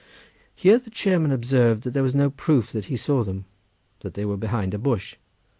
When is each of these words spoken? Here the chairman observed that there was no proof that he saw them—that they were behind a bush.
Here 0.55 0.79
the 0.79 0.89
chairman 0.89 1.31
observed 1.31 1.83
that 1.83 1.91
there 1.91 2.01
was 2.01 2.15
no 2.15 2.31
proof 2.31 2.71
that 2.71 2.85
he 2.85 2.97
saw 2.97 3.23
them—that 3.23 4.15
they 4.15 4.25
were 4.25 4.35
behind 4.35 4.73
a 4.73 4.79
bush. 4.79 5.17